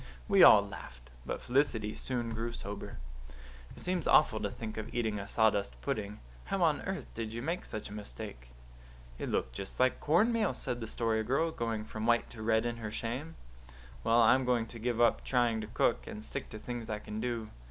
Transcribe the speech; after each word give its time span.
We 0.27 0.41
all 0.41 0.67
laughed. 0.67 1.11
But 1.27 1.43
Felicity 1.43 1.93
soon 1.93 2.33
grew 2.33 2.53
sober. 2.53 2.97
"It 3.77 3.81
seems 3.81 4.07
awful 4.07 4.39
to 4.39 4.49
think 4.49 4.75
of 4.77 4.91
eating 4.95 5.19
a 5.19 5.27
sawdust 5.27 5.79
pudding. 5.79 6.19
How 6.45 6.63
on 6.63 6.81
earth 6.81 7.05
did 7.13 7.31
you 7.31 7.43
make 7.43 7.65
such 7.65 7.87
a 7.87 7.93
mistake?" 7.93 8.49
"It 9.19 9.29
looked 9.29 9.53
just 9.53 9.79
like 9.79 9.99
cornmeal," 9.99 10.55
said 10.55 10.79
the 10.79 10.87
Story 10.87 11.23
Girl, 11.23 11.51
going 11.51 11.85
from 11.85 12.07
white 12.07 12.31
to 12.31 12.41
red 12.41 12.65
in 12.65 12.77
her 12.77 12.89
shame. 12.89 13.35
"Well, 14.03 14.23
I'm 14.23 14.43
going 14.43 14.65
to 14.73 14.79
give 14.79 14.99
up 14.99 15.23
trying 15.23 15.61
to 15.61 15.67
cook, 15.67 16.07
and 16.07 16.25
stick 16.25 16.49
to 16.49 16.57
things 16.57 16.89
I 16.89 16.97
can 16.97 17.19
do. 17.21 17.51